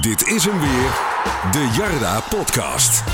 [0.00, 0.90] Dit is hem weer,
[1.52, 3.04] de Jarda Podcast.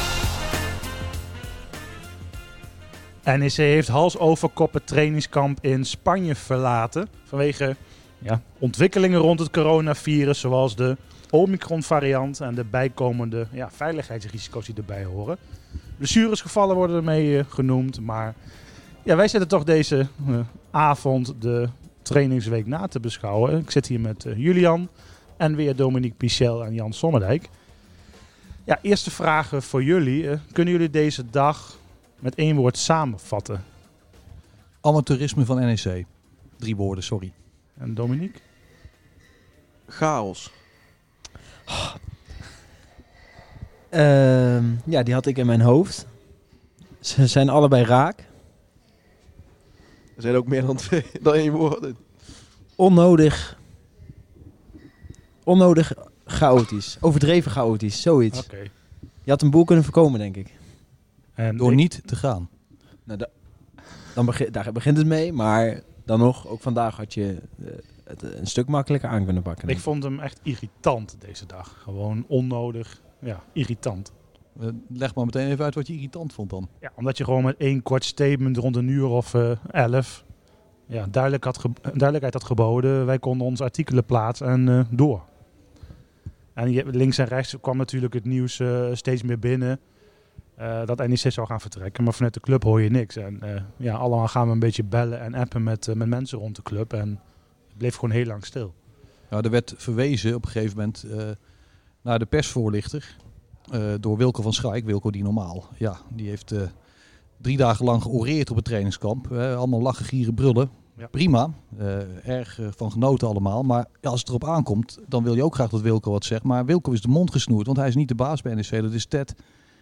[3.24, 7.08] NEC heeft hals over kop het trainingskamp in Spanje verlaten.
[7.24, 7.76] Vanwege
[8.18, 10.96] ja, ontwikkelingen rond het coronavirus, zoals de
[11.30, 15.36] Omicron-variant en de bijkomende ja, veiligheidsrisico's die erbij horen.
[15.96, 18.34] Blessuresgevallen worden ermee uh, genoemd, maar
[19.02, 20.38] ja, wij zitten toch deze uh,
[20.70, 21.68] avond de
[22.02, 23.58] trainingsweek na te beschouwen.
[23.58, 24.88] Ik zit hier met uh, Julian
[25.36, 27.48] en weer Dominique Pichel en Jan Sommerdijk.
[28.64, 30.38] Ja, eerste vragen voor jullie.
[30.52, 31.78] kunnen jullie deze dag
[32.18, 33.64] met één woord samenvatten?
[34.80, 36.04] Amateurisme van NEC.
[36.56, 37.32] Drie woorden, sorry.
[37.78, 38.40] En Dominique?
[39.88, 40.50] Chaos.
[43.90, 46.06] Uh, ja, die had ik in mijn hoofd.
[47.00, 48.18] Ze zijn allebei raak.
[50.16, 51.96] Er zijn ook meer dan, twee, dan één woorden.
[52.74, 53.58] Onnodig.
[55.46, 55.92] Onnodig
[56.24, 56.96] chaotisch.
[57.00, 58.38] Overdreven chaotisch, zoiets.
[58.44, 58.62] Oké.
[59.24, 60.54] Je had een boel kunnen voorkomen, denk ik.
[61.34, 61.76] En Door ik...
[61.76, 62.48] niet te gaan.
[63.04, 63.28] Nou, da
[64.16, 67.68] dan begin, daar begint het mee, maar dan nog, ook vandaag had je uh,
[68.04, 69.68] het een stuk makkelijker aan kunnen pakken.
[69.68, 71.76] Ik vond hem echt irritant deze dag.
[71.82, 74.12] Gewoon onnodig, ja, irritant.
[74.60, 76.68] Uh, leg maar meteen even uit wat je irritant vond dan.
[76.80, 80.24] Ja, omdat je gewoon met één kort statement rond een uur of uh, elf
[80.86, 83.06] ja, duidelijk had duidelijkheid had geboden.
[83.06, 85.22] Wij konden onze artikelen plaatsen en uh, door.
[86.56, 88.62] En je, links en rechts kwam natuurlijk het nieuws
[88.92, 89.80] steeds meer binnen.
[90.84, 92.04] dat NEC zou gaan vertrekken.
[92.04, 93.16] Maar vanuit de club hoor je niks.
[93.16, 93.40] En
[93.76, 96.92] ja, allemaal gaan we een beetje bellen en appen met, met mensen rond de club.
[96.92, 97.08] En
[97.68, 98.74] het bleef gewoon heel lang stil.
[99.30, 101.06] Ja, er werd verwezen op een gegeven moment
[102.02, 103.16] naar de persvoorlichter.
[104.00, 105.68] Door Wilco van Schaik, Wilco die normaal.
[105.76, 106.54] Ja, die heeft
[107.40, 109.32] drie dagen lang georeerd op het trainingskamp.
[109.32, 110.70] Allemaal lachen, gieren, brullen.
[110.98, 111.06] Ja.
[111.06, 111.50] Prima,
[112.22, 113.62] erg van genoten allemaal.
[113.62, 116.42] Maar ja, als het erop aankomt, dan wil je ook graag dat Wilco wat zegt.
[116.42, 118.82] Maar Wilco is de mond gesnoerd, want hij is niet de baas bij NEC.
[118.82, 119.34] Dat is Ted.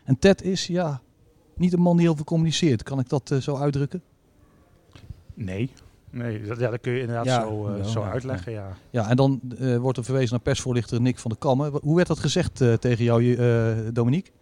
[0.05, 1.01] En Ted is, ja,
[1.57, 2.83] niet een man die heel veel communiceert.
[2.83, 4.03] Kan ik dat zo uitdrukken?
[5.35, 5.71] Nee,
[6.15, 8.77] Nee, dat, ja, dat kun je inderdaad ja, zo, uh, zo uitleggen, ja.
[8.91, 11.73] Ja, en dan uh, wordt er verwezen naar persvoorlichter Nick van der Kammen.
[11.83, 13.37] Hoe werd dat gezegd uh, tegen jou,
[13.93, 14.33] Dominique?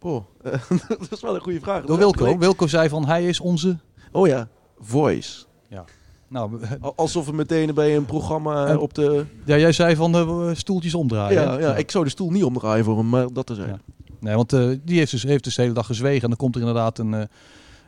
[0.00, 0.24] Oh,
[0.98, 1.84] dat is wel een goede vraag.
[1.84, 2.38] Door Wilco.
[2.38, 3.78] Wilco zei van, hij is onze...
[4.12, 4.48] Oh ja,
[4.80, 5.44] voice.
[5.68, 5.84] Ja.
[6.32, 6.60] Nou,
[6.96, 9.24] Alsof we meteen bij een programma en, op de...
[9.44, 11.42] Ja, jij zei van de stoeltjes omdraaien.
[11.42, 13.68] Ja, ja, ik zou de stoel niet omdraaien voor hem, maar dat te zijn.
[13.68, 13.78] Ja.
[14.20, 14.50] Nee, want
[14.84, 17.28] die heeft dus, heeft dus de hele dag gezwegen en dan komt er inderdaad een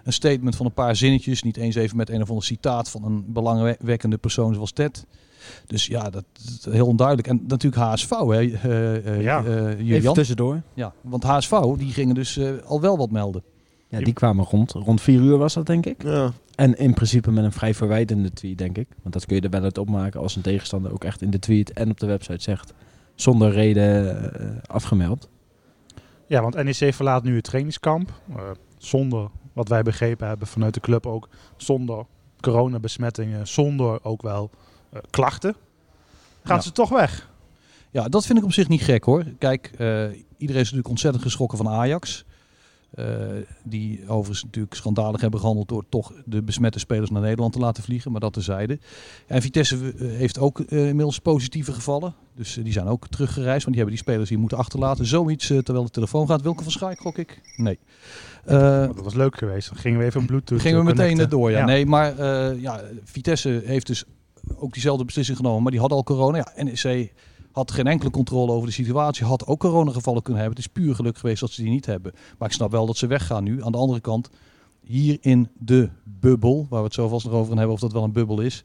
[0.04, 1.42] een statement van een paar zinnetjes.
[1.42, 5.06] Niet eens even met een of ander citaat van een belangwekkende persoon zoals Ted.
[5.66, 7.28] Dus ja, dat is heel onduidelijk.
[7.28, 9.44] En natuurlijk HSV, hè, uh, ja.
[9.44, 10.62] Uh, even tussendoor.
[10.74, 13.42] Ja, want HSV, die gingen dus uh, al wel wat melden.
[13.98, 14.72] Ja, die kwamen rond.
[14.72, 16.02] Rond vier uur was dat, denk ik.
[16.02, 16.32] Ja.
[16.54, 18.88] En in principe met een vrij verwijtende tweet, denk ik.
[19.02, 21.38] Want dat kun je er wel uit opmaken als een tegenstander ook echt in de
[21.38, 22.72] tweet en op de website zegt.
[23.14, 25.28] Zonder reden afgemeld.
[26.26, 28.12] Ja, want NEC verlaat nu het trainingskamp.
[28.78, 32.06] zonder wat wij begrepen hebben vanuit de club ook, zonder
[32.40, 34.50] coronabesmettingen, zonder ook wel
[34.94, 35.54] uh, klachten,
[36.42, 36.62] gaan ja.
[36.62, 37.30] ze toch weg.
[37.90, 39.24] Ja, dat vind ik op zich niet gek hoor.
[39.38, 39.78] Kijk, uh,
[40.36, 42.24] iedereen is natuurlijk ontzettend geschrokken van Ajax.
[42.98, 43.06] Uh,
[43.62, 47.82] die overigens natuurlijk schandalig hebben gehandeld door toch de besmette spelers naar Nederland te laten
[47.82, 48.78] vliegen, maar dat tezijde.
[49.26, 52.14] En Vitesse heeft ook uh, inmiddels positieve gevallen.
[52.36, 55.06] Dus die zijn ook teruggereisd, want die hebben die spelers hier moeten achterlaten.
[55.06, 56.42] Zoiets terwijl de telefoon gaat.
[56.42, 57.40] Wilke van Schaik, gok ik?
[57.56, 57.78] Nee.
[58.44, 59.68] dat was leuk geweest.
[59.68, 61.38] Dan gingen we even een bluetooth Gingen we meteen connecten.
[61.38, 61.58] door, ja.
[61.58, 61.64] ja.
[61.64, 62.24] Nee, maar
[62.60, 64.04] ja, Vitesse heeft dus
[64.56, 66.36] ook diezelfde beslissing genomen, maar die had al corona.
[66.36, 67.12] Ja, NEC
[67.54, 69.24] had geen enkele controle over de situatie.
[69.24, 70.62] Had ook coronagevallen kunnen hebben.
[70.62, 72.12] Het is puur geluk geweest dat ze die niet hebben.
[72.38, 73.62] Maar ik snap wel dat ze weggaan nu.
[73.62, 74.30] Aan de andere kant,
[74.80, 77.92] hier in de bubbel, waar we het zo vast nog over gaan hebben of dat
[77.92, 78.64] wel een bubbel is.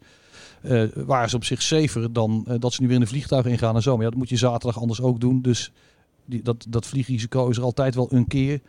[0.63, 3.45] Uh, waren ze op zich safer dan uh, dat ze nu weer in een vliegtuig
[3.45, 3.93] ingaan en zo.
[3.93, 5.41] Maar ja, dat moet je zaterdag anders ook doen.
[5.41, 5.71] Dus
[6.25, 8.61] die, dat, dat vliegrisico is er altijd wel een keer.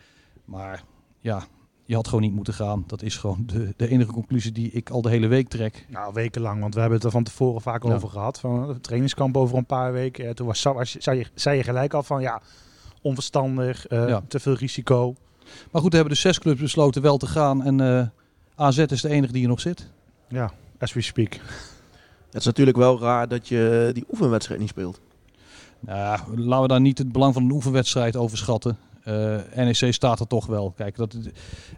[0.44, 0.84] Maar
[1.20, 1.46] ja,
[1.90, 2.84] je had gewoon niet moeten gaan.
[2.86, 5.86] Dat is gewoon de, de enige conclusie die ik al de hele week trek.
[5.88, 7.94] Nou, wekenlang, want we hebben het er van tevoren vaak ja.
[7.94, 8.40] over gehad.
[8.40, 10.24] Van het trainingskamp over een paar weken.
[10.24, 12.42] Ja, toen was, was, zei, je, zei je gelijk al van ja,
[13.02, 14.22] onverstandig, uh, ja.
[14.28, 15.14] te veel risico.
[15.70, 17.62] Maar goed, we hebben de zes clubs besloten wel te gaan.
[17.62, 18.06] En uh,
[18.54, 19.90] AZ is de enige die er nog zit.
[20.28, 21.32] Ja, as we speak.
[22.30, 25.00] Het is natuurlijk wel raar dat je die oefenwedstrijd niet speelt.
[25.80, 28.78] Nou, laten we daar niet het belang van een oefenwedstrijd overschatten.
[29.08, 30.72] Uh, NEC staat er toch wel.
[30.76, 31.16] Kijk, dat,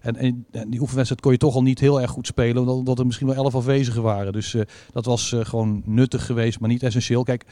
[0.00, 3.06] en, en, die oefenwedstrijd kon je toch al niet heel erg goed spelen, omdat, er
[3.06, 4.32] misschien wel elf afwezigen waren.
[4.32, 7.22] Dus uh, dat was uh, gewoon nuttig geweest, maar niet essentieel.
[7.22, 7.44] Kijk,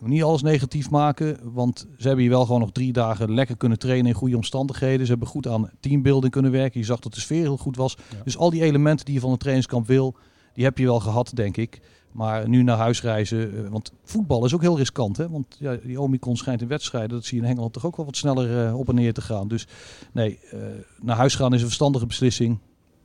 [0.00, 3.78] niet alles negatief maken, want ze hebben hier wel gewoon nog drie dagen lekker kunnen
[3.78, 5.06] trainen in goede omstandigheden.
[5.06, 6.80] Ze hebben goed aan teambuilding kunnen werken.
[6.80, 7.96] Je zag dat de sfeer heel goed was.
[8.10, 8.22] Ja.
[8.24, 10.16] Dus al die elementen die je van een trainingskamp wil,
[10.56, 11.80] die heb je wel gehad, denk ik.
[12.12, 15.16] Maar nu naar huis reizen, eh, want voetbal is ook heel riskant.
[15.16, 15.28] Hè?
[15.28, 18.06] Want ja, die Omicron schijnt in wedstrijden, dat zie je in Engeland toch ook wel
[18.06, 19.48] wat sneller eh, op en neer te gaan.
[19.48, 19.66] Dus
[20.12, 20.58] nee, eh,
[21.00, 22.58] naar huis gaan is een verstandige beslissing,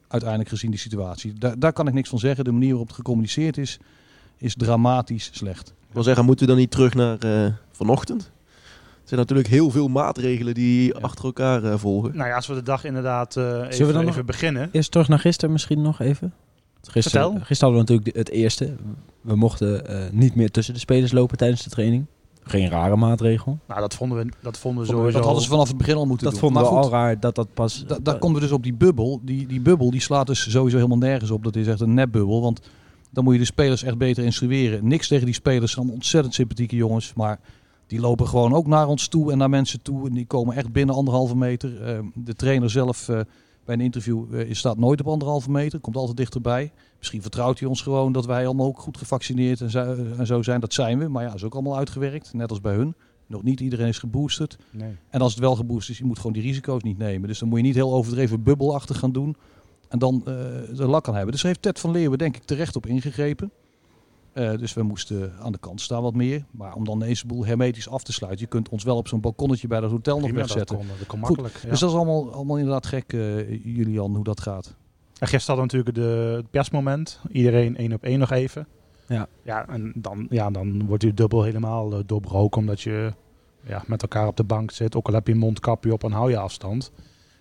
[0.08, 1.34] uiteindelijk gezien die situatie.
[1.34, 2.44] Daar, daar kan ik niks van zeggen.
[2.44, 3.80] De manier waarop het gecommuniceerd is,
[4.38, 5.74] is dramatisch slecht.
[5.92, 8.32] Ik wil zeggen, moeten we dan niet terug naar eh, vanochtend?
[9.02, 12.16] Er zijn natuurlijk heel veel maatregelen die achter elkaar eh, volgen.
[12.16, 14.70] Nou ja, als we de dag inderdaad eh, we dan even beginnen.
[14.72, 16.34] Eerst terug naar gisteren misschien nog even.
[16.90, 17.46] Gisteren, Vertel.
[17.46, 18.76] gisteren hadden we natuurlijk het eerste.
[19.22, 22.06] We mochten eh, niet meer tussen de spelers lopen tijdens de training.
[22.44, 23.60] Geen rare maatregel.
[23.68, 25.12] Nou, dat vonden we, dat vonden we sowieso...
[25.18, 26.42] Dat hadden ze vanaf het begin al moeten Dat doen.
[26.44, 27.84] vonden we Maar goed, al raar dat dat pas...
[27.88, 29.20] Da- daar komen we dus op die bubbel.
[29.24, 31.44] Die, die bubbel die slaat dus sowieso helemaal nergens op.
[31.44, 32.42] Dat is echt een nepbubbel.
[32.42, 32.62] Want
[33.12, 34.88] dan moet je de spelers echt beter instrueren.
[34.88, 35.78] Niks tegen die spelers.
[35.78, 37.14] Allemaal ontzettend sympathieke jongens.
[37.14, 37.40] Maar
[37.88, 40.08] die lopen gewoon ook naar ons toe en naar mensen toe.
[40.08, 41.82] En die komen echt binnen anderhalve meter.
[41.84, 43.20] Eh, de trainer zelf eh,
[43.66, 45.80] bij een interview eh, staat nooit op anderhalve meter.
[45.80, 46.72] Komt altijd dichterbij.
[46.98, 50.42] Misschien vertrouwt hij ons gewoon dat wij allemaal ook goed gevaccineerd en zo, en zo
[50.42, 50.60] zijn.
[50.60, 51.08] Dat zijn we.
[51.08, 52.34] Maar ja, dat is ook allemaal uitgewerkt.
[52.34, 52.96] Net als bij hun.
[53.28, 54.58] Nog niet iedereen is geboosterd.
[54.70, 54.96] Nee.
[55.10, 57.28] En als het wel geboost is, je moet gewoon die risico's niet nemen.
[57.28, 59.36] Dus dan moet je niet heel overdreven bubbelachtig gaan doen.
[59.88, 60.34] En dan eh,
[60.76, 61.32] de lak aan hebben.
[61.32, 63.52] Dus daar heeft Ted van Leeuwen denk ik terecht op ingegrepen.
[64.34, 66.46] Eh, dus we moesten aan de kant staan wat meer.
[66.52, 68.42] Maar om dan deze boel hermetisch af te sluiten.
[68.42, 70.78] Je kunt ons wel op zo'n balkonnetje bij dat hotel nog dat wegzetten.
[70.78, 71.64] kon, dat kon Goed, makkelijk.
[71.64, 71.70] ja.
[71.70, 74.76] Dus dat is allemaal, allemaal inderdaad gek, eh, Julian, hoe dat gaat.
[75.20, 77.20] En gisteren hadden we natuurlijk de, het persmoment.
[77.32, 78.68] Iedereen één op één nog even.
[79.08, 79.28] Ja.
[79.44, 82.62] Ja, en dan, ja, dan wordt u dubbel helemaal eh, doorbroken.
[82.62, 83.14] Omdat je
[83.64, 84.96] ja, met elkaar op de bank zit.
[84.96, 86.92] Ook al heb je een mondkapje op en hou je afstand.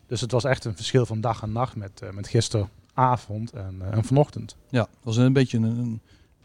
[0.06, 3.82] Dus het was echt een verschil van dag en nacht met, eh, met gisteravond en,
[3.90, 4.56] en vanochtend.
[4.68, 6.00] Ja, het was een beetje een, een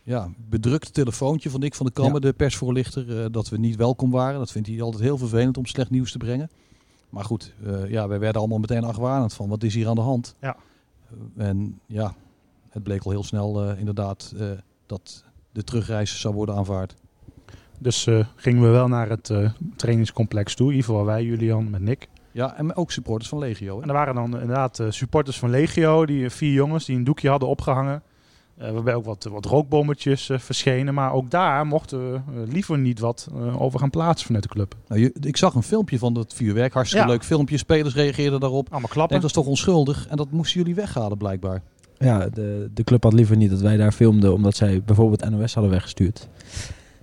[0.06, 4.12] ja, bedrukt telefoontje van Dick van de Kammer, de persvoorlichter, eh, dat we niet welkom
[4.12, 4.40] waren.
[4.40, 6.50] Dat vindt hij altijd heel vervelend om slecht nieuws te brengen.
[7.10, 10.02] Maar goed, eh, ja, wij werden allemaal meteen argwanend van wat is hier aan de
[10.02, 10.36] hand.
[10.42, 10.56] Ja.
[11.38, 12.16] Eh, en ja,
[12.69, 14.34] het bleek al heel snel inderdaad
[14.86, 16.96] dat de terugreis zou worden aanvaard.
[17.80, 19.34] Dus gingen we wel naar het
[19.75, 20.68] trainingscomplex toe.
[20.68, 22.08] In ieder geval wij, Julian, met Nick.
[22.31, 23.81] Ja, en ook supporters van Legio.
[23.81, 27.50] En er waren dan inderdaad supporters van Legio, die vier jongens die een doekje hadden
[27.50, 28.04] opgehangen.
[28.57, 30.94] Eh, waarbij ook wat, wat rookbommetjes eh, verschenen.
[30.94, 34.75] Maar ook daar mochten we eh, liever niet wat over gaan plaatsen vanuit de club.
[34.88, 37.12] Nou, je- ik zag een filmpje van dat vuurwerk, hartstikke Ja.
[37.12, 37.57] leuk filmpje.
[37.57, 38.63] Spelers reageerden daarop.
[38.69, 39.10] Allemaal Ik klappen.
[39.19, 40.07] denk, dat is toch onschuldig?
[40.07, 41.62] En dat moesten jullie weghalen blijkbaar.
[41.98, 45.54] Ja, de, de club had liever niet dat wij daar filmden, omdat zij bijvoorbeeld NOS
[45.54, 46.28] hadden weggestuurd.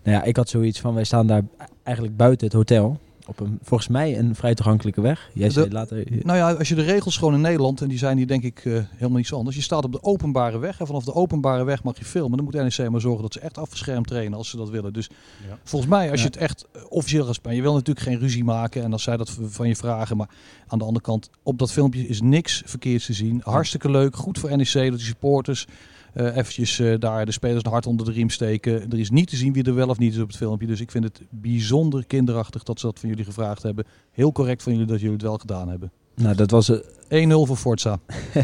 [0.03, 1.43] Nou ja, ik had zoiets van, wij staan daar
[1.83, 2.99] eigenlijk buiten het hotel.
[3.27, 5.31] Op een, volgens mij een vrij toegankelijke weg.
[5.35, 6.05] Jij De- zei later...
[6.23, 8.59] Nou ja, als je de regels gewoon in Nederland, en die zijn hier denk ik
[8.65, 9.57] eh, helemaal niet zo anders.
[9.57, 12.37] Je staat op de openbare weg en vanaf de openbare weg mag je filmen.
[12.37, 14.93] Dan moet NEC maar zorgen dat ze echt afgeschermd trainen als ze dat willen.
[14.93, 15.09] Dus
[15.49, 15.59] Ja.
[15.65, 16.27] volgens mij, als Ja.
[16.27, 19.03] je het echt eh, officieel gaat spelen, je wil natuurlijk geen ruzie maken en als
[19.03, 20.17] zij dat van je vragen.
[20.17, 20.29] Maar
[20.67, 23.41] aan de andere kant, op dat filmpje is niks verkeerds te zien.
[23.45, 25.67] Hartstikke leuk, goed voor NEC, dat die supporters
[26.13, 28.91] eh eventjes eh, daar de spelers een hart onder de riem steken.
[28.91, 30.67] Er is niet te zien wie er wel of niet is op het filmpje.
[30.67, 33.85] Dus ik vind het bijzonder kinderachtig dat ze dat van jullie gevraagd hebben.
[34.13, 35.93] Heel correct van jullie dat jullie het wel gedaan hebben.
[36.17, 36.69] Nou, dat was...
[37.09, 37.99] eh, 1-0 voor Forza.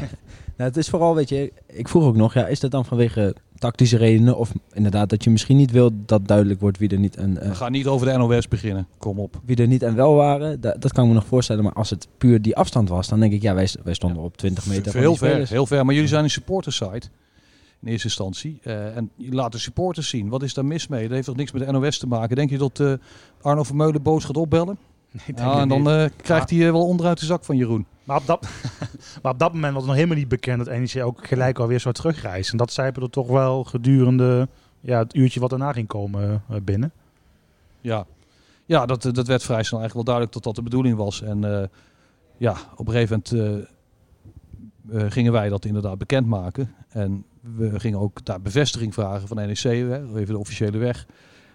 [0.56, 3.34] Nou, het is vooral, weet je, ik vroeg ook nog, ja, is dat dan vanwege
[3.58, 7.16] tactische redenen of inderdaad dat je misschien niet wil dat duidelijk wordt wie er niet
[7.16, 8.86] en, eh, We gaan niet over de NOS beginnen.
[8.98, 9.40] Kom op.
[9.44, 10.60] wie er niet en wel waren?
[10.60, 13.20] Da- dat kan ik me nog voorstellen, maar als het puur die afstand was, dan
[13.20, 15.84] denk ik, ja, wij, wij stonden op 20 meter van heel ver, heel ver.
[15.84, 17.08] Maar jullie zijn een supportersite
[17.82, 18.58] in eerste instantie.
[18.62, 20.28] Eh, en laat de supporters zien.
[20.28, 21.02] Wat is daar mis mee?
[21.02, 22.36] Dat heeft toch niks met de NOS te maken?
[22.36, 22.92] Denk je dat eh,
[23.40, 24.78] Arno Vermeulen boos gaat opbellen?
[25.10, 27.86] Nee, denk Ja, en dan eh, krijgt hij wel onderuit de zak van Jeroen.
[28.04, 28.48] maar, op dat,
[29.22, 31.80] maar op dat moment was het nog helemaal niet bekend dat NEC ook gelijk alweer
[31.80, 32.52] zou terugreizen.
[32.52, 34.48] En dat zijpelde er toch wel gedurende
[34.80, 36.92] ja, het uurtje wat daarna ging komen binnen.
[37.80, 38.06] Ja,
[38.64, 41.22] ja dat, dat werd vrij snel eigenlijk wel duidelijk dat dat de bedoeling was.
[41.22, 41.70] En
[42.36, 43.58] ja, op een gegeven moment
[45.12, 46.74] gingen wij dat inderdaad bekendmaken.
[46.88, 51.06] En we gingen ook daar bevestiging vragen van NEC, hè, even de officiële weg.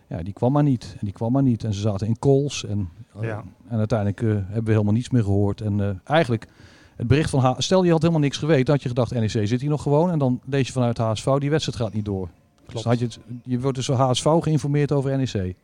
[0.07, 0.91] Ja, die kwam maar niet.
[0.91, 1.63] En die kwam maar niet.
[1.63, 2.65] En ze zaten in calls.
[2.65, 3.43] En, eh, Ja.
[3.67, 5.61] en uiteindelijk eh, hebben we helemaal niets meer gehoord.
[5.61, 6.47] En eh, eigenlijk,
[6.95, 7.39] het bericht van...
[7.39, 8.65] H Stel, je had helemaal niks geweten.
[8.65, 10.11] Dan had je gedacht, NEC zit hier nog gewoon.
[10.11, 12.25] En dan lees je vanuit HSV, die wedstrijd gaat niet door.
[12.25, 12.83] Dus Klopt.
[12.83, 15.55] dan had je, het, je wordt dus door HSV geïnformeerd over NEC.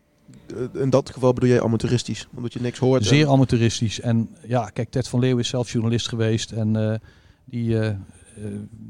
[0.74, 3.06] In dat geval bedoel jij amateuristisch, omdat je niks hoort.
[3.06, 4.00] Zeer amateuristisch.
[4.00, 6.52] En ja, kijk, Ted van Leeuw is zelf journalist geweest.
[6.52, 6.98] En eh,
[7.46, 7.78] die,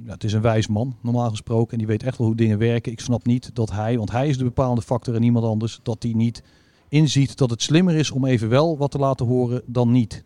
[0.05, 1.71] ja, het is een wijs man, normaal gesproken.
[1.71, 2.91] En die weet echt wel hoe dingen werken.
[2.91, 6.03] Ik snap niet dat hij, want hij is de bepaalde factor en niemand anders, dat
[6.03, 6.43] hij niet
[6.89, 10.23] inziet dat het slimmer is om even wel wat te laten horen dan niet.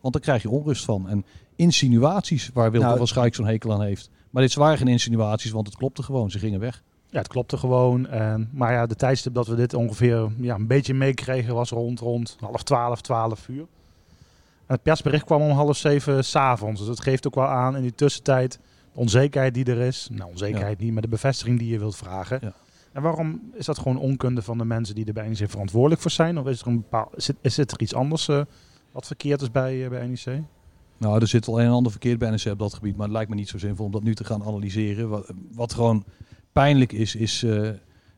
[0.00, 1.08] Want daar krijg je onrust van.
[1.08, 1.24] En
[1.56, 4.10] insinuaties waar Wilco Nou, van Schaik zo'n hekel aan heeft.
[4.30, 6.30] Maar dit waren geen insinuaties, want het klopte gewoon.
[6.30, 6.82] Ze gingen weg.
[7.10, 8.06] Ja, het klopte gewoon.
[8.06, 12.00] En, maar ja, de tijdstip dat we dit ongeveer ja, een beetje meekregen was rond,
[12.00, 13.66] rond half twaalf, twaalf uur.
[14.70, 16.80] Het persbericht kwam om half zeven s'avonds.
[16.80, 18.58] Dus dat geeft ook wel aan in die tussentijd
[18.92, 20.08] De onzekerheid die er is.
[20.12, 22.38] Nou, onzekerheid niet, maar de bevestiging die je wilt vragen.
[22.42, 22.52] Ja.
[22.92, 26.10] En waarom is dat gewoon onkunde van de mensen die er bij NEC verantwoordelijk voor
[26.10, 26.38] zijn?
[26.38, 28.40] Of is er, een bepaal, is het, is het er iets anders eh,
[28.92, 30.42] wat verkeerd is bij, eh, bij NEC?
[30.98, 32.96] Nou, er zit al een en ander verkeerd bij NEC op dat gebied.
[32.96, 35.08] Maar het lijkt me niet zo zinvol om dat nu te gaan analyseren.
[35.08, 36.04] Wat, wat gewoon
[36.52, 37.70] pijnlijk is, is eh,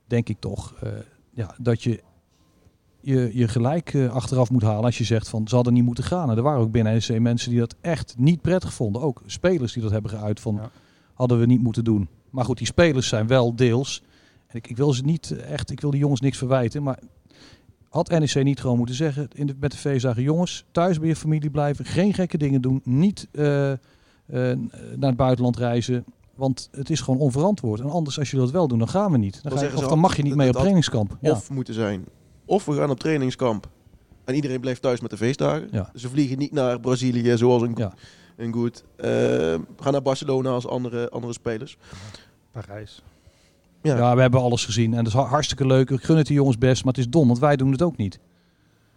[0.07, 0.75] denk ik toch
[1.31, 2.03] ja, dat je
[3.03, 6.05] je, je gelijk eh, achteraf moet halen als je zegt van ze hadden niet moeten
[6.05, 6.31] gaan.
[6.31, 9.03] En er waren ook binnen NEC mensen die dat echt niet prettig vonden.
[9.03, 10.71] Ook spelers die dat hebben geuit van Ja.
[11.15, 12.09] hadden we niet moeten doen.
[12.31, 14.03] Maar goed, die spelers zijn wel deels.
[14.47, 16.83] En ik, ik wil ze niet echt, ik wil die jongens niks verwijten.
[16.83, 16.99] Maar
[17.89, 21.17] had NEC niet gewoon moeten zeggen in de, met de feestdagen: jongens, thuis bij je
[21.17, 23.79] familie blijven, geen gekke dingen doen, niet eh, eh,
[24.97, 26.05] naar het buitenland reizen.
[26.35, 27.81] Want het is gewoon onverantwoord.
[27.81, 29.43] En anders, als je dat wel doet, dan gaan we niet.
[29.43, 31.17] Dan, ga je, of dan mag je niet mee op trainingskamp.
[31.21, 31.31] Ja.
[31.31, 32.05] Of moeten zijn.
[32.53, 33.69] Of we gaan op trainingskamp.
[34.25, 35.69] En iedereen blijft thuis met de feestdagen.
[35.71, 35.91] Ja.
[35.93, 37.93] Dus we vliegen niet naar Brazilië zoals een, Ja.
[38.37, 38.85] een goed.
[38.97, 39.09] Eh,
[39.81, 41.77] gaan naar Barcelona als andere, andere spelers.
[42.51, 43.03] Parijs.
[43.83, 43.97] Ja.
[43.97, 44.91] Ja, we hebben alles gezien.
[44.95, 45.91] En dat is ha- hartstikke leuk.
[45.91, 46.85] Ik gun het die jongens best.
[46.85, 48.19] Maar het is dom, want wij doen het ook niet.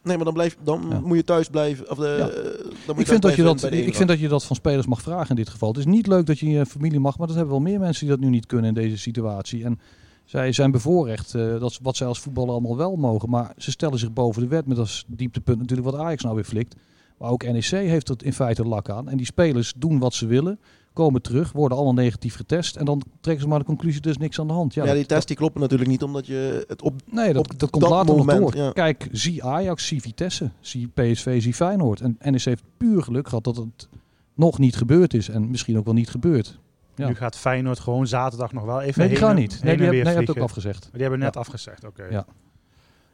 [0.03, 0.99] Nee, maar dan, blijf, dan Ja.
[0.99, 1.89] moet je thuis blijven.
[1.91, 2.27] Of de, Ja.
[2.29, 2.43] eh,
[2.85, 4.85] dan moet Ik vind, dat je dat, de ik vind dat je dat van spelers
[4.87, 5.69] mag vragen in dit geval.
[5.69, 8.05] Het is niet leuk dat je je familie mag, maar dat hebben wel meer mensen
[8.07, 9.63] die dat nu niet kunnen in deze situatie.
[9.63, 9.79] En
[10.25, 13.29] zij zijn bevoorrecht, eh, dat is wat zij als voetballer allemaal wel mogen.
[13.29, 16.43] Maar ze stellen zich boven de wet met als dieptepunt natuurlijk wat Ajax nou weer
[16.43, 16.75] flikt.
[17.17, 19.09] Maar ook NEC heeft er in feite lak aan.
[19.09, 20.59] En die spelers doen wat ze willen,
[20.93, 22.75] komen terug, worden allemaal negatief getest.
[22.75, 24.73] En dan trekken ze maar de conclusie, er is niks aan de hand.
[24.73, 26.93] Ja, Ja, die tests die kloppen natuurlijk niet omdat je het op.
[27.11, 28.63] Nee, dat, op dat komt dat later moment, nog door.
[28.63, 28.71] ja.
[28.71, 32.01] Kijk, zie Ajax, zie Vitesse, zie PSV, zie Feyenoord.
[32.01, 33.87] En NEC heeft puur geluk gehad dat het
[34.33, 35.29] nog niet gebeurd is.
[35.29, 36.59] En misschien ook wel niet gebeurd.
[36.95, 37.07] Ja.
[37.07, 39.51] Nu gaat Feyenoord gewoon zaterdag nog wel even Nee, die heen gaan en- niet.
[39.53, 40.43] heen Nee, en die, heb, weer nee, je hebt ook vliegen.
[40.55, 40.81] afgezegd.
[40.81, 42.03] Maar die hebben net afgezegd, oké.
[42.09, 42.25] Ja.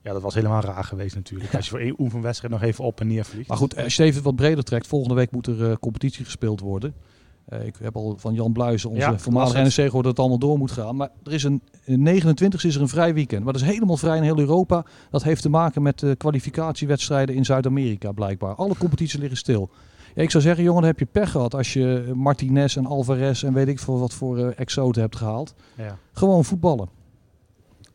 [0.04, 1.56] Ja, dat was helemaal raar geweest natuurlijk.
[1.56, 3.48] Als je voor één oefenwedstrijd nog even op en neer vliegt.
[3.48, 6.26] Maar goed, als je het even wat breder trekt, volgende week moet er eh, competitie
[6.26, 6.94] gespeeld worden.
[7.46, 9.78] Eh, ik heb al van Jan Bluizen, onze Ja, voormalige las het.
[9.78, 10.96] NEC, gehoord dat het allemaal door moet gaan.
[10.96, 13.44] Maar er is een, een 29 is er een vrij weekend.
[13.44, 14.86] Maar dat is helemaal vrij in heel Europa.
[15.10, 18.56] Dat heeft te maken met de kwalificatiewedstrijden in Zuid-Amerika blijkbaar.
[18.56, 19.70] Alle competities liggen stil.
[20.16, 23.44] Ja, ik zou zeggen, jongen, dan heb je pech gehad als je Martinez en Alvarez
[23.44, 25.54] en weet ik veel wat voor eh, exoten hebt gehaald.
[25.78, 25.98] Ja.
[26.14, 26.90] Gewoon voetballen.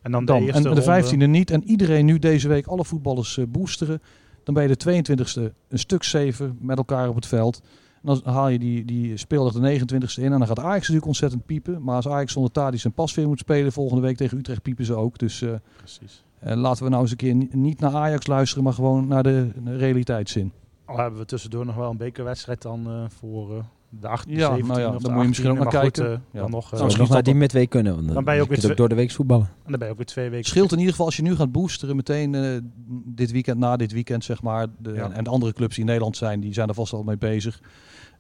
[0.02, 0.48] En dan de Dan.
[0.48, 1.50] En de ronde- 15e niet.
[1.50, 4.02] En iedereen nu deze week alle voetballers eh, boosteren.
[4.44, 7.60] Dan ben je de 22e een stuk 7 met elkaar op het veld.
[8.02, 10.32] En dan haal je die, die speeldag de 29e in.
[10.32, 11.82] En dan gaat Ajax natuurlijk ontzettend piepen.
[11.82, 14.94] Maar als Ajax zonder Tadic en Pasveer moet spelen volgende week tegen Utrecht, piepen ze
[14.94, 15.18] ook.
[15.18, 16.24] Dus eh, Precies.
[16.40, 19.50] laten we nou eens een keer ni- niet naar Ajax luisteren, maar gewoon naar de,
[19.64, 20.52] de realiteitszin.
[20.86, 24.56] Al hebben we tussendoor nog wel een bekerwedstrijd dan eh, voor eh, de 18e, Ja,
[24.58, 26.12] 17e nou ja, of dan moet je misschien ook 18e, naar maar goed, kijken.
[26.14, 26.40] eh, Ja.
[26.40, 27.94] dan nog, nog naar dat die midweek kunnen.
[27.94, 29.46] Want Dan ben je ook weer ook door de week voetballen.
[29.46, 30.46] en dan ben je ook weer twee weken.
[30.48, 32.56] Scheelt in ieder geval als je nu gaat boosteren meteen eh,
[33.04, 34.66] dit weekend, na dit weekend zeg maar.
[34.78, 35.10] De, Ja.
[35.10, 37.60] En de andere clubs die in Nederland zijn, die zijn er vast al mee bezig.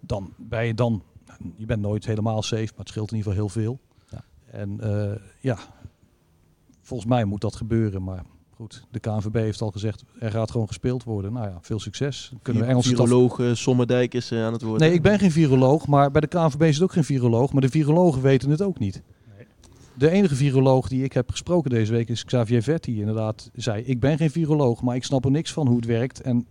[0.00, 1.02] Dan ben je dan,
[1.54, 3.80] je bent nooit helemaal safe, maar het scheelt in ieder geval heel veel.
[4.10, 4.24] Ja.
[4.58, 5.56] En eh, ja,
[6.82, 8.02] volgens mij moet dat gebeuren.
[8.02, 8.22] Maar
[8.56, 11.32] goed, de KNVB heeft al gezegd, er gaat gewoon gespeeld worden.
[11.32, 12.32] Nou ja, veel succes.
[12.42, 14.80] Kunnen we Engelse viroloog eh, Sommerdijk is eh, aan het woord.
[14.80, 17.52] Nee, ik ben geen viroloog, maar bij de KNVB zit ook geen viroloog.
[17.52, 19.02] Maar de virologen weten het ook niet.
[19.36, 19.46] Nee.
[19.94, 22.92] De enige viroloog die ik heb gesproken deze week is Xavier Vetti.
[22.92, 25.86] die Inderdaad, zei: Ik ben geen viroloog, maar ik snap er niks van hoe het
[25.86, 26.20] werkt.
[26.20, 26.46] En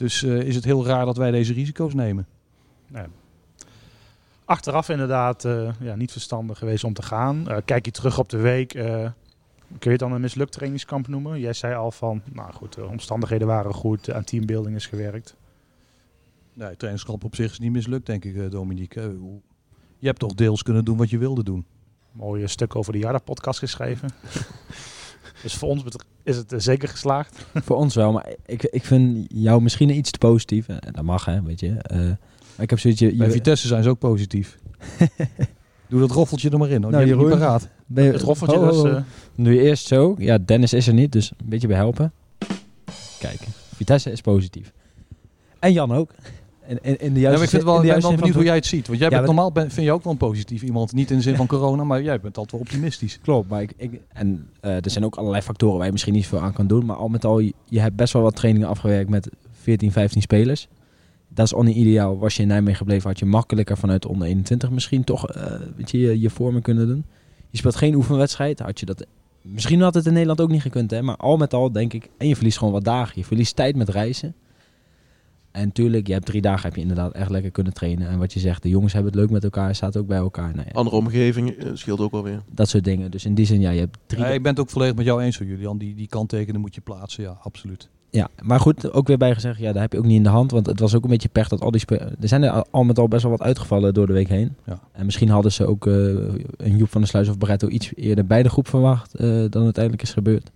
[0.00, 2.26] dus eh, is het heel raar dat wij deze risico's nemen.
[2.88, 3.04] Nee.
[4.44, 7.48] Achteraf inderdaad eh, ja, niet verstandig geweest om te gaan.
[7.48, 8.72] Eh, kijk je terug op de week.
[9.78, 11.40] Kun je het dan een mislukt trainingskamp noemen?
[11.40, 14.12] Jij zei al van, nou goed, de omstandigheden waren goed.
[14.12, 15.36] Aan teambuilding is gewerkt.
[16.54, 19.00] Nee, het trainingskamp op zich is niet mislukt, denk ik, eh, Dominique.
[19.00, 19.40] Eh, hoe-
[19.98, 21.64] Je hebt toch deels kunnen doen wat je wilde doen.
[22.12, 24.08] Mooie stuk over de Jarda-podcast geschreven.
[25.42, 25.84] dus voor ons
[26.22, 27.46] is het eh, zeker geslaagd.
[27.66, 30.68] Voor ons wel, maar ik, ik vind jou misschien iets te positief.
[30.68, 31.68] En dat mag, hè, weet je.
[31.76, 32.16] Eh, maar
[32.64, 33.00] ik heb zoiets...
[33.00, 34.58] Je, Bij je, Vitesse zijn ze ook positief.
[35.88, 36.82] Doe dat roffeltje er maar in.
[36.82, 36.90] Hoor.
[36.92, 37.60] Nou, die niet Jeroen.
[37.92, 38.82] Ben je- Het roffeltje oh, oh, dus...
[38.82, 38.96] oh.
[38.96, 39.02] eh,
[39.34, 40.14] Nu eerst zo.
[40.18, 42.12] Ja, Dennis is er niet, dus een beetje bij helpen.
[43.18, 43.40] Kijk,
[43.74, 44.72] Vitesse is positief.
[45.58, 46.10] En Jan ook.
[46.66, 48.32] En, in, in de Ja, juiste maar ik vind wel, ik ben wel benieuwd van
[48.36, 48.86] hoe jij het ziet.
[48.86, 50.92] Want jij Ja, bent normaal ben, vind je ook wel een positief iemand.
[50.92, 53.18] Niet in de zin van corona, maar jij bent altijd wel optimistisch.
[53.22, 56.26] Klopt, maar ik, ik, en eh, er zijn ook allerlei factoren waar je misschien niet
[56.26, 56.86] veel aan kan doen.
[56.86, 59.28] Maar al met al, je, je hebt best wel wat trainingen afgewerkt met
[59.60, 60.68] 14, 15 spelers.
[61.28, 62.18] Dat is al niet ideaal.
[62.18, 65.52] Was je in Nijmegen gebleven, had je makkelijker vanuit de onder 21 misschien toch eh,
[65.76, 67.04] weet je, je, je vormen kunnen doen.
[67.50, 69.06] Je speelt geen oefenwedstrijd, had je dat...
[69.42, 71.02] Misschien had het in Nederland ook niet gekund, hè.
[71.02, 72.08] Maar al met al denk ik...
[72.16, 73.12] En je verliest gewoon wat dagen.
[73.16, 74.34] Je verliest tijd met reizen.
[75.50, 78.08] En natuurlijk, je hebt drie dagen heb je inderdaad echt lekker kunnen trainen.
[78.08, 80.54] En wat je zegt, de jongens hebben het leuk met elkaar, zaten ook bij elkaar.
[80.54, 82.42] Nou ja, Andere omgeving eh, scheelt ook wel weer.
[82.50, 83.10] dat soort dingen.
[83.10, 84.22] Dus in die zin, ja, je hebt drie...
[84.22, 85.78] Ja, ik ben het ook volledig met jou eens, hoor, Julian.
[85.78, 87.88] Die, die kanttekenen moet je plaatsen, ja, absoluut.
[88.10, 90.28] Ja, maar goed, ook weer bij gezegd, ja, daar heb je ook niet in de
[90.28, 90.50] hand.
[90.50, 92.10] Want het was ook een beetje pech dat al die spelers...
[92.20, 94.56] Er zijn er al- met al best wel wat uitgevallen door de week heen.
[94.66, 94.80] Ja.
[94.92, 95.94] En misschien hadden ze ook eh,
[96.56, 99.62] een Joep van der Sluis of Barretto iets eerder bij de groep verwacht eh, dan
[99.64, 100.50] uiteindelijk is gebeurd.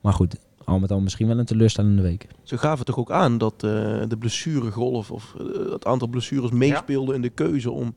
[0.00, 2.26] Maar goed, al met al misschien wel een teleurstellende week.
[2.42, 3.60] Ze gaven toch ook aan dat eh,
[4.08, 5.34] de blessuregolf of
[5.70, 7.94] het aantal blessures meespeelde in de keuze om...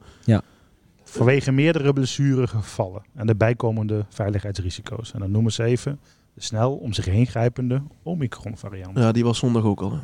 [1.04, 5.14] Vanwege meerdere blessuregevallen en de bijkomende veiligheidsrisico's.
[5.14, 6.00] En dan noemen ze even
[6.34, 8.98] de snel om zich heen grijpende Omicron variant.
[8.98, 9.92] Ja, die was zondag ook al.
[9.92, 9.98] hè.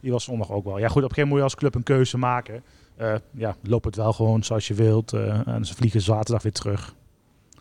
[0.00, 0.78] Die was zondag ook wel.
[0.78, 2.62] Ja goed, op een gegeven moment moet je als club een keuze maken.
[2.96, 5.12] Eh, ja, loop het wel gewoon zoals je wilt.
[5.12, 6.94] eh, en ze vliegen zaterdag weer terug.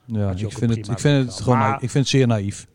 [0.06, 2.68] Ja, ik ook vind, het, ik vind het gewoon Maar- ik vind het zeer naïef.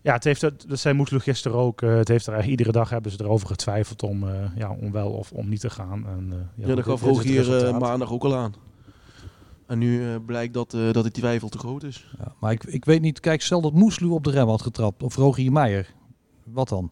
[0.00, 1.82] Ja, het heeft, het- dat zei Moesloeg gisteren ook.
[1.82, 4.92] eh, het heeft er eigenlijk iedere dag hebben ze erover getwijfeld om, eh, ja, om
[4.92, 6.06] wel of om niet te gaan.
[6.06, 7.80] En, eh, Ja, goed, dat gaf eh, resultaat.
[7.80, 8.54] maandag ook al aan.
[9.66, 12.14] En nu eh, blijkt dat, eh, dat die twijfel te groot is.
[12.18, 15.02] Ja, maar ik, ik weet niet, kijk, stel dat Moeslu op de rem had getrapt,
[15.02, 15.94] of Rogier Meijer,
[16.44, 16.90] wat dan?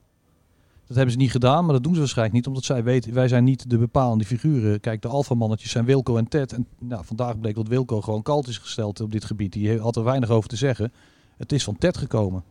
[0.86, 3.28] Dat hebben ze niet gedaan, maar dat doen ze waarschijnlijk niet, omdat zij weten, wij
[3.28, 4.80] zijn niet de bepalende figuren.
[4.80, 6.52] Kijk, de alfamannetjes zijn Wilco en Ted.
[6.52, 9.52] En nou, vandaag bleek dat Wilco gewoon kalt is gesteld op dit gebied.
[9.52, 10.92] Die had er weinig over te zeggen.
[11.36, 12.44] Het is van Ted gekomen.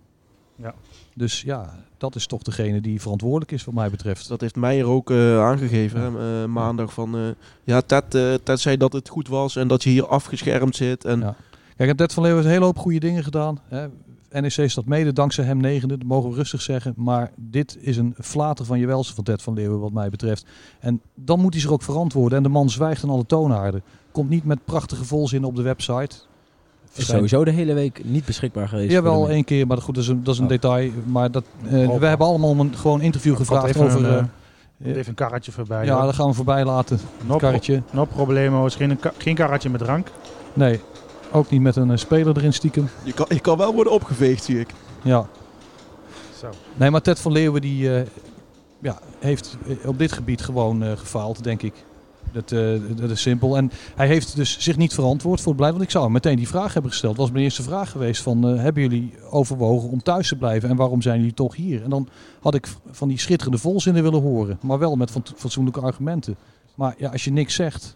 [0.56, 0.74] Ja.
[1.16, 4.28] Dus ja, dat is toch degene die verantwoordelijk is wat mij betreft.
[4.28, 6.94] Dat heeft Meijer ook eh, aangegeven hè, eh, maandag.
[6.94, 7.22] Van, eh,
[7.64, 11.06] ja, Ted, eh, Ted zei dat het goed was en dat je hier afgeschermd zit.
[11.06, 11.36] En Ja.
[11.78, 13.60] Kijk, en Ted van Leeuwen heeft een hele hoop goede dingen gedaan.
[13.68, 13.88] Hè.
[14.42, 16.94] NEC staat mede dankzij hem negende, dat mogen we rustig zeggen.
[16.98, 20.46] Maar dit is een flater van je welste van Ted van Leeuwen wat mij betreft.
[20.80, 22.38] En dan moet hij zich ook verantwoorden.
[22.38, 23.84] En de man zwijgt aan alle toonaarden.
[24.12, 26.16] Komt niet met prachtige volzinnen op de website.
[26.96, 28.92] Is sowieso de hele week niet beschikbaar geweest.
[28.92, 30.52] Ja, wel één keer, maar goed, dat is een, dat is een Oh.
[30.52, 30.92] detail.
[31.06, 32.00] Maar dat, eh, Oh.
[32.00, 34.06] we hebben allemaal om een gewoon interview gevraagd even over...
[34.06, 34.30] een,
[34.84, 35.86] eh, eh, even een karretje voorbij.
[35.86, 36.04] ja, hoor.
[36.06, 37.00] dat gaan we voorbij laten.
[37.26, 37.82] no, karretje.
[37.92, 38.66] no problemo.
[38.66, 40.08] is geen, geen karretje met drank.
[40.54, 40.80] Nee,
[41.32, 42.90] ook niet met een speler erin stiekem.
[43.04, 44.70] je, kan, je kan wel worden opgeveegd, zie ik.
[45.02, 45.28] Ja,
[46.40, 46.50] Zo.
[46.76, 48.06] Nee, maar Ted van Leeuwen die, eh,
[48.82, 51.74] ja, heeft op dit gebied gewoon eh, gefaald, denk ik.
[52.34, 53.58] Dat, eh, dat is simpel.
[53.58, 55.74] En hij heeft dus zich niet verantwoord voor het beleid.
[55.74, 57.18] Want ik zou hem meteen die vraag hebben gesteld.
[57.18, 58.48] was mijn eerste vraag geweest van...
[58.48, 60.70] eh, hebben jullie overwogen om thuis te blijven?
[60.70, 61.84] En waarom zijn jullie toch hier?
[61.84, 62.08] En dan
[62.42, 64.58] had ik van die schitterende volzinnen willen horen.
[64.62, 66.36] Maar wel met van- fatsoenlijke argumenten.
[66.76, 67.96] Maar ja, als je niks zegt...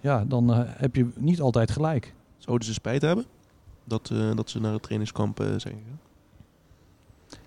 [0.00, 2.14] Ja, dan eh, heb je niet altijd gelijk.
[2.38, 3.24] Zouden ze spijt hebben
[3.84, 5.98] dat, eh, dat ze naar het trainingskamp eh, zijn gegaan?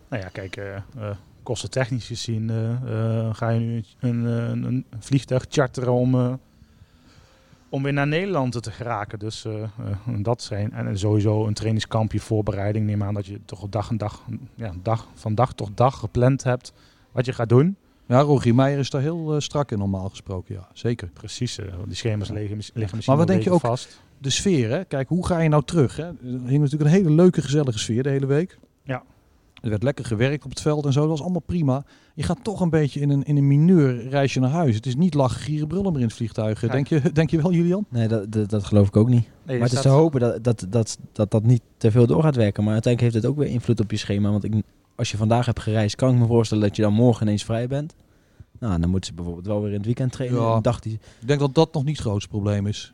[0.10, 0.82] Nou ja, kijk, eh eh,
[1.48, 6.34] kostentechnisch gezien eh, eh, ga je nu een, een, een vliegtuig charteren om, eh,
[7.70, 9.20] om weer naar Nederland te geraken.
[9.20, 9.46] Dus
[10.18, 10.72] dat zijn.
[10.74, 12.86] En sowieso een trainingskampje, voorbereiding.
[12.86, 14.24] Neem aan dat je toch op dag en dag,
[14.56, 16.74] ja, dag, van dag tot dag gepland hebt
[17.12, 17.76] wat je gaat doen.
[18.08, 20.56] Ja, Rogier Meijer is daar heel strak in normaal gesproken.
[20.56, 21.10] Ja, zeker.
[21.14, 24.02] Precies, die schema's liggen, liggen misschien Maar wat denk je ook- vast.
[24.18, 24.86] de sfeer, hè?
[24.86, 25.96] Kijk, hoe ga je nou terug?
[25.96, 26.04] Hè?
[26.06, 28.58] Er hing natuurlijk een hele leuke, gezellige sfeer de hele week.
[28.84, 29.04] Ja.
[29.62, 31.00] Er werd lekker gewerkt op het veld en zo.
[31.00, 31.86] Dat was allemaal prima.
[32.14, 34.76] Je gaat toch een beetje in een, in een mineur reisje naar huis.
[34.76, 36.62] Het is niet lachen, gieren, brullen meer in het vliegtuig.
[36.62, 36.68] Ja.
[36.68, 37.86] Denk, je, denk je wel, Julian?
[37.90, 39.28] Nee, dat, dat, dat geloof ik ook niet.
[39.44, 42.24] Nee, maar het is te hopen dat dat, dat, dat dat niet te veel door
[42.24, 42.64] gaat werken.
[42.64, 44.32] Maar uiteindelijk heeft het ook weer invloed op je schema.
[44.32, 44.54] Want ik,
[44.96, 47.68] als je vandaag hebt gereisd, kan ik me voorstellen dat je dan morgen ineens vrij
[47.68, 47.96] bent.
[48.60, 50.42] Nou, dan moeten ze bijvoorbeeld wel weer in het weekend trainen.
[50.42, 50.56] Ja.
[50.56, 50.94] Een dag die...
[50.94, 52.94] Ik denk dat dat nog niet het grootste probleem is.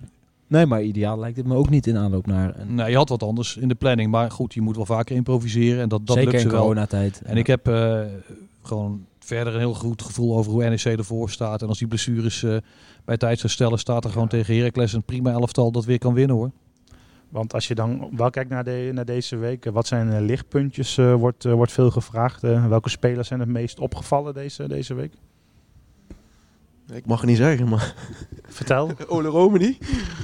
[0.54, 2.60] Nee, maar ideaal lijkt het me ook niet in aanloop naar.
[2.60, 4.12] Een, Nee, je had wat anders in de planning.
[4.12, 5.82] Maar goed, je moet wel vaker improviseren.
[5.82, 6.66] En dat, dat zeker lukt in ze wel.
[6.66, 7.22] coronatijd.
[7.26, 8.02] En ik heb eh,
[8.62, 11.62] gewoon verder een heel goed gevoel over hoe NEC ervoor staat.
[11.62, 12.58] En als die blessures eh,
[13.06, 16.14] bij tijd zou stellen, staat er gewoon tegen Heracles een prima elftal dat weer kan
[16.14, 16.52] winnen hoor.
[17.30, 20.98] Want als je dan wel kijkt naar, de, naar deze week, wat zijn eh, lichtpuntjes,
[20.98, 22.42] eh, wordt, wordt veel gevraagd.
[22.42, 25.14] Welke spelers zijn het meest opgevallen deze, deze week?
[26.94, 27.96] Ik mag het niet zeggen, maar
[28.44, 28.92] Vertel.
[29.08, 29.78] Ole Romani.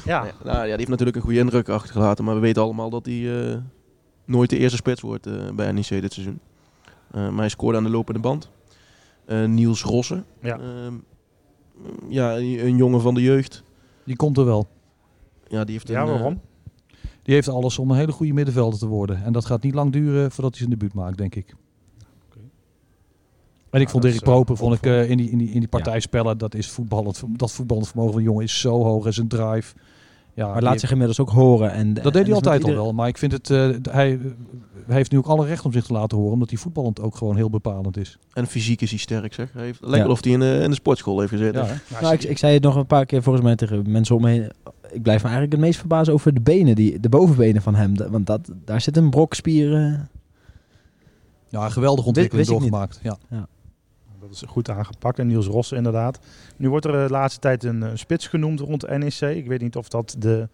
[0.05, 2.25] ja, Ja, nou, ja, die heeft natuurlijk een goede indruk achtergelaten.
[2.25, 3.58] Maar we weten allemaal dat hij eh,
[4.25, 6.39] nooit de eerste spits wordt eh, bij NEC dit seizoen.
[7.12, 8.49] Eh, maar hij scoorde aan de lopende band.
[9.25, 10.25] Eh, Niels Rossen.
[10.41, 10.60] Ja.
[10.60, 10.93] Ehm,
[12.08, 13.63] ja, een jongen van de jeugd.
[14.03, 14.67] Die komt er wel.
[15.47, 16.41] Ja, die heeft ja een, waarom?
[17.23, 19.23] Die heeft alles om een hele goede middenvelder te worden.
[19.23, 21.55] En dat gaat niet lang duren voordat hij zijn debuut maakt, denk ik.
[23.69, 25.69] En ik vond Dirk eh, Proper vond ik, eh, in, die, in, die, in die
[25.69, 27.23] partijspellen, dat is voetballend.
[27.27, 29.73] Dat voetballend vermogen van de jongen is zo hoog en zijn drive.
[30.34, 31.71] Ja, maar laat zich inmiddels ook horen.
[31.71, 32.84] En, dat deed hij altijd al wel.
[32.84, 32.93] wel.
[32.93, 34.19] Maar ik vind het, eh, hij,
[34.86, 36.34] hij heeft nu ook alle recht om zich te laten horen.
[36.34, 38.17] Omdat hij voetballend ook gewoon heel bepalend is.
[38.34, 39.49] En fysiek is hij sterk, zeg.
[39.53, 40.03] Hij heeft, lijkt Ja.
[40.03, 41.62] wel of hij in, de in de sportschool heeft gezeten.
[41.62, 41.73] Ja, hè?
[41.89, 44.21] Nou, Nou, ik, ik zei het nog een paar keer volgens mij tegen mensen om
[44.21, 44.51] me heen.
[44.91, 47.95] Ik blijf me eigenlijk het meest verbazen over de benen, die, de bovenbenen van hem.
[48.10, 50.10] Want dat, daar zit een brok spieren.
[51.49, 52.99] ja, een geweldige ontwikkeling doorgemaakt.
[53.03, 53.17] Ja.
[54.19, 55.19] Dat is goed aangepakt.
[55.19, 56.19] En Niels Rossen inderdaad.
[56.58, 59.21] Nu wordt er de laatste tijd een eh, spits genoemd rond NEC.
[59.21, 60.47] Ik weet niet of dat de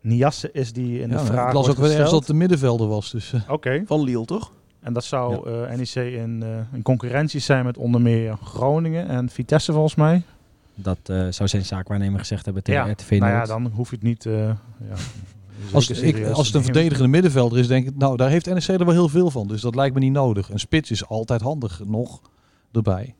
[0.00, 2.88] Niasse is die in de Ja, vraag ik las ook wel ergens dat de middenvelder
[2.88, 3.10] was.
[3.10, 3.80] Dus, eh.
[3.84, 4.52] Van Liel, toch?
[4.80, 9.28] En dat zou eh, NEC in, uh, in concurrentie zijn met onder meer Groningen en
[9.28, 10.22] Vitesse volgens mij.
[10.74, 13.94] Dat uh, zou zijn zaakwaarnemer gezegd hebben tegen ja, RTV Nou ja, dan hoef je
[13.94, 14.24] het niet...
[14.24, 14.56] ja,
[15.72, 18.78] als, ik, als het een verdedigende middenvelder is, denk ik, nou, daar heeft NEC er
[18.84, 19.48] wel heel veel van.
[19.48, 20.50] Dus dat lijkt me niet nodig.
[20.50, 22.20] Een spits is altijd handig nog
[22.72, 23.14] erbij.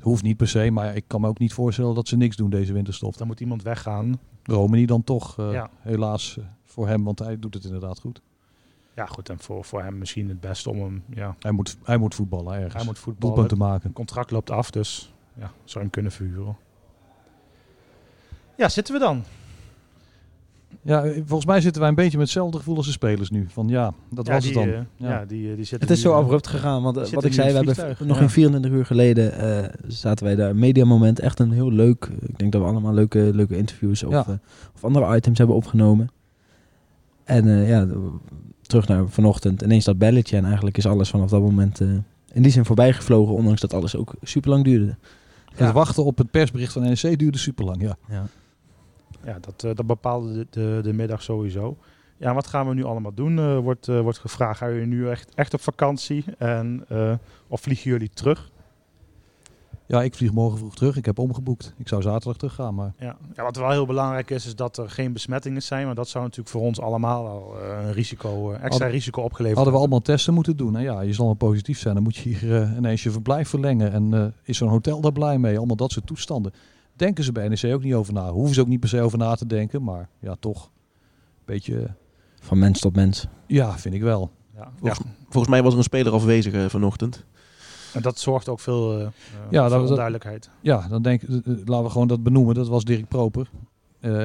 [0.00, 2.50] Hoeft niet per se, maar ik kan me ook niet voorstellen dat ze niks doen
[2.50, 3.16] deze winterstop.
[3.16, 4.20] Dan moet iemand weggaan.
[4.42, 5.70] Romani dan toch, uh, ja.
[5.80, 8.22] helaas uh, voor hem, want hij doet het inderdaad goed.
[8.94, 9.28] Ja, goed.
[9.28, 11.02] En voor, voor hem misschien het beste om hem...
[11.08, 11.36] Ja.
[11.38, 12.74] Hij, moet, hij moet voetballen ergens.
[12.74, 13.34] Hij moet voetballen.
[13.34, 13.86] Doelpunten maken.
[13.86, 16.56] Het contract loopt af, dus ja, zou hem kunnen verhuren.
[18.56, 19.24] Ja, zitten we dan?
[20.82, 23.46] Ja, volgens mij zitten wij een beetje met hetzelfde gevoel als de spelers nu.
[23.48, 24.74] Van ja, dat ja, was die, het dan.
[24.74, 25.08] Uh, ja.
[25.08, 26.82] ja, die, die het is zo abrupt gegaan.
[26.82, 30.50] Want wat ik zei, we hebben nog een 34 uur geleden uh, zaten wij daar.
[30.50, 32.10] Een mediamoment, echt een heel leuk.
[32.20, 34.34] Ik denk dat we allemaal leuke, leuke interviews of, uh,
[34.74, 36.10] of andere items hebben opgenomen.
[37.24, 37.86] En ja,
[38.62, 39.62] terug naar vanochtend.
[39.62, 40.36] Ineens dat belletje.
[40.36, 41.80] En eigenlijk is alles vanaf dat moment
[42.32, 43.34] in die zin voorbij gevlogen.
[43.34, 44.96] Ondanks dat alles ook super lang duurde.
[45.54, 47.96] Het wachten op het persbericht van NEC duurde super lang, ja.
[49.24, 51.76] Ja dat, uh, dat bepaalde de, de, de, middag sowieso.
[52.16, 53.38] Ja, wat gaan we nu allemaal doen?
[53.38, 56.24] Uh, wordt, uh, wordt gevraagd, gaan jullie nu echt, echt op vakantie?
[56.38, 56.86] En,
[57.48, 58.50] of vliegen jullie terug?
[59.86, 60.96] Ja, ik vlieg morgen vroeg terug.
[60.96, 61.74] Ik heb omgeboekt.
[61.78, 62.74] Ik zou zaterdag terug gaan.
[62.74, 62.92] Maar...
[62.98, 63.16] Ja.
[63.36, 65.84] ja, wat wel heel belangrijk is, is dat er geen besmettingen zijn.
[65.84, 69.74] Want dat zou natuurlijk voor ons allemaal al een risico, extra hadden, risico opgeleverd Hadden
[69.74, 70.76] we allemaal testen moeten doen.
[70.76, 71.94] En ja, je zal maar positief zijn.
[71.94, 73.92] Dan moet je hier ineens je verblijf verlengen.
[73.92, 75.56] En is zo'n hotel daar blij mee?
[75.56, 76.52] Allemaal dat soort toestanden
[77.02, 78.30] denken ze bij NEC ook niet over na.
[78.30, 81.94] Hoeven ze ook niet per se over na te denken, maar ja, toch een beetje...
[82.40, 83.26] Van mens tot mens.
[83.46, 84.30] Ja, vind ik wel.
[84.54, 84.72] Ja.
[84.76, 85.10] Volgens, ja.
[85.28, 87.24] volgens mij was er een speler afwezig uh, vanochtend.
[87.92, 89.06] En dat zorgt ook veel, uh,
[89.50, 90.50] ja, veel dat, onduidelijkheid.
[90.60, 92.54] Ja, dan denk uh, laten we gewoon dat benoemen.
[92.54, 93.50] Dat was Dirk Proper.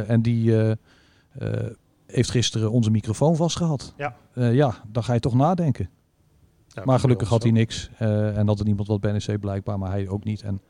[0.08, 0.76] en die
[2.06, 3.94] heeft gisteren onze microfoon vastgehad.
[3.98, 4.16] Ja.
[4.34, 5.90] ja, dan ga je toch nadenken.
[6.68, 7.90] Ja, maar gelukkig had hij niks.
[7.98, 10.42] en had er niemand wat bij NEC blijkbaar, maar hij ook niet.
[10.42, 10.62] En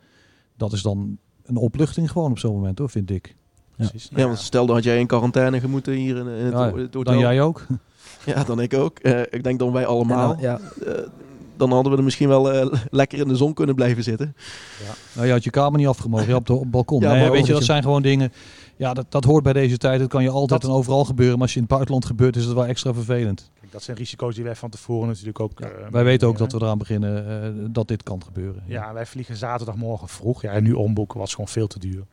[0.55, 1.17] dat is dan
[1.47, 3.36] een opluchting gewoon op zo'n moment hoor, vind ik.
[3.75, 4.10] Precies.
[4.15, 6.93] Ja, want stel dan had jij in quarantaine gemoeten hier in, in het, ja, het
[6.93, 7.03] hotel.
[7.03, 7.65] Dan jij ook?
[8.25, 8.99] Ja, dan ik ook.
[9.01, 10.38] Uh, ik denk dan wij allemaal.
[10.39, 10.93] Ja, uh,
[11.57, 14.36] dan hadden we er misschien wel uh, lekker in de zon kunnen blijven zitten.
[14.86, 14.93] Ja.
[15.13, 17.01] Nou, je had je kamer niet afgemogen, je op het balkon.
[17.01, 18.31] Ja, nee, weet je, dat zijn gewoon dingen...
[18.77, 19.99] Ja, dat, dat hoort bij deze tijd.
[19.99, 20.69] Dat kan je altijd dat...
[20.69, 21.33] en overal gebeuren.
[21.33, 23.51] Maar als je in het buitenland gebeurt, is het wel extra vervelend.
[23.59, 25.51] Kijk, dat zijn risico's die wij van tevoren natuurlijk ook...
[25.59, 28.63] Ja, wij weten ook dat we eraan beginnen uh, dat dit kan gebeuren.
[28.65, 30.41] Ja, wij vliegen zaterdagmorgen vroeg.
[30.41, 32.03] Ja, en nu omboeken was gewoon veel te duur.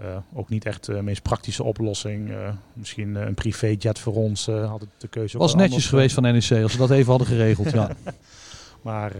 [0.00, 2.32] Uh, ook niet echt de meest praktische oplossing.
[2.72, 5.38] Misschien een privéjet voor ons had het de keuze.
[5.38, 7.70] Was netjes geweest van NEC als ze dat even hadden geregeld.
[7.70, 7.90] ja.
[8.82, 9.12] maar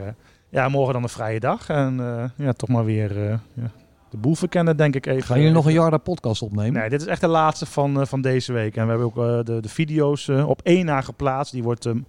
[0.49, 1.69] ja, morgen dan een vrije dag.
[1.69, 1.97] En
[2.37, 3.71] ja, toch maar weer ja,
[4.11, 5.23] de boel verkennen, denk ik even.
[5.23, 6.81] Gaan jullie nog een jaar de podcast opnemen?
[6.81, 8.77] Nee, dit is echt de laatste van, uh, van deze week.
[8.77, 11.53] En we hebben ook uh, de, de video's uh, op één na geplaatst.
[11.53, 12.05] Die wordt um,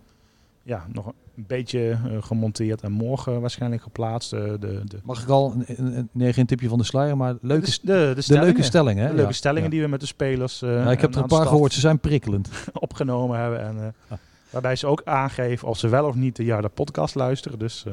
[0.63, 1.13] ja, nog een
[1.47, 4.29] beetje gemonteerd en morgen waarschijnlijk geplaatst.
[4.29, 5.53] de, de Mag ik al,
[6.11, 9.03] nee geen tipje van de sluier, maar leuke, de, de, leuke stellingen.
[9.03, 9.09] Hè?
[9.09, 9.69] De leuke stellingen ja.
[9.69, 12.49] die we met de spelers ja, Ik heb er een paar gehoord, ze zijn prikkelend.
[12.73, 13.61] opgenomen hebben.
[13.61, 13.93] En,
[14.49, 17.59] Waarbij ze ook aangeven of ze wel of niet de jaar de podcast luisteren.
[17.59, 17.85] Dus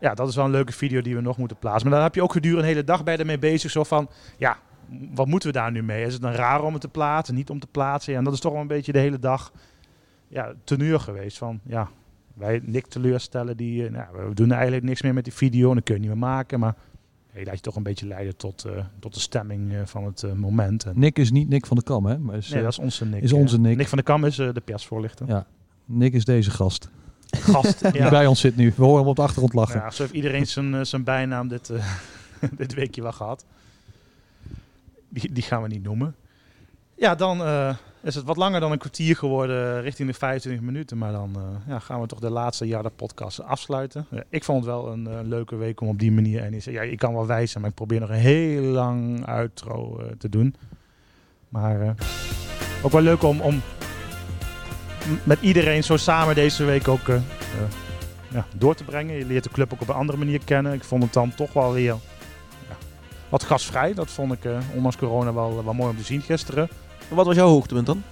[0.00, 1.82] ja, dat is wel een leuke video die we nog moeten plaatsen.
[1.88, 3.70] Maar dan heb je ook gedurende een hele dag bij ermee bezig.
[3.70, 4.08] Zo van,
[4.38, 4.58] ja,
[5.14, 6.04] wat moeten we daar nu mee?
[6.04, 8.12] Is het dan raar om het te plaatsen, niet om te plaatsen?
[8.12, 9.52] Ja, en dat is toch wel een beetje de hele dag
[10.28, 11.38] ja, teneur geweest.
[11.38, 11.88] Van, ja,
[12.34, 15.68] wij Nick teleurstellen, die, nou, we doen eigenlijk niks meer met die video.
[15.68, 16.74] En dat kun je niet meer maken, maar...
[17.34, 20.22] je laat je toch een beetje leiden tot, uh, tot de stemming uh, van het
[20.22, 20.84] uh, moment.
[20.84, 22.18] En Nick is niet Nick van de Kam, hè?
[22.18, 23.22] Maar is, nee, dat is onze Nick.
[23.22, 23.76] Is onze Nick.
[23.76, 25.26] Nick van de Kam is de persvoorlichter.
[25.26, 25.46] Ja,
[25.84, 26.90] Nick is deze gast
[27.50, 27.90] gast ja.
[27.90, 28.72] die bij ons zit nu.
[28.76, 29.80] We horen hem op de achtergrond lachen.
[29.80, 31.84] Ja, zo heeft iedereen zijn, zijn bijnaam dit, uh,
[32.56, 33.44] dit weekje wel gehad.
[35.08, 36.14] Die, die gaan we niet noemen.
[36.96, 40.98] Ja, dan uh, is het wat langer dan een kwartier geworden, richting de 25 minuten.
[40.98, 44.06] Maar dan uh, ja, gaan we toch de laatste jaar de podcast afsluiten.
[44.10, 46.42] Ja, ik vond het wel een, een, leuke week om op die manier...
[46.42, 50.28] En ja, ik kan wel wijzen, maar ik probeer nog een heel lang outro te
[50.28, 50.54] doen.
[51.48, 51.94] Maar
[52.82, 53.62] ook wel leuk om, om
[55.24, 57.20] met iedereen zo samen deze week ook uh,
[58.32, 59.16] ja, door te brengen.
[59.16, 60.72] Je leert de club ook op een andere manier kennen.
[60.72, 62.76] Ik vond het dan toch wel weer ja,
[63.28, 63.94] wat gasvrij.
[63.94, 66.68] Dat vond ik uh, ondanks corona wel, wel mooi om te zien gisteren.
[67.08, 68.02] Wat was jouw hoogtepunt dan?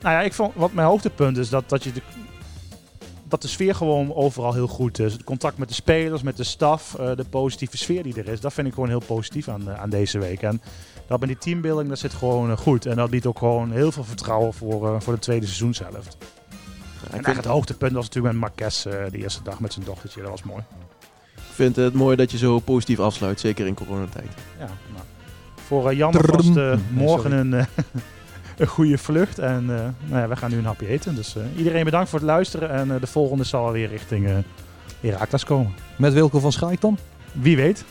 [0.00, 2.02] Nou ja, ik vond, wat mijn hoogtepunt is dat, dat je de,
[3.24, 5.12] dat de sfeer gewoon overal heel goed is.
[5.12, 8.40] Het contact met de spelers, met de staf, de positieve sfeer die er is.
[8.40, 10.42] Dat vind ik gewoon heel positief aan, aan deze week.
[10.42, 10.62] En
[11.06, 12.86] dat met die teambuilding, dat zit gewoon goed.
[12.86, 16.16] En dat biedt ook gewoon heel veel vertrouwen voor, voor de tweede seizoenshelft.
[17.10, 17.36] En vind...
[17.36, 20.20] het hoogtepunt was natuurlijk met Marques uh, de eerste dag met zijn dochtertje.
[20.20, 20.62] Dat was mooi.
[21.34, 24.30] Ik vind het mooi dat je zo positief afsluit, zeker in coronatijd.
[24.58, 25.04] Ja, nou.
[25.66, 27.52] Voor uh, Jan was uh, morgen een,
[28.56, 29.38] een goede vlucht.
[29.38, 29.68] En uh,
[30.08, 31.14] nou ja, we gaan nu een hapje eten.
[31.14, 32.70] Dus uh, iedereen bedankt voor het luisteren.
[32.70, 34.44] En uh, de volgende zal alweer richting
[35.00, 35.74] Herakles komen.
[35.96, 36.98] Met Wilco van Schaik dan?
[37.32, 37.84] Wie weet.